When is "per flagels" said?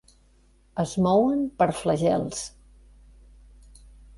1.61-2.41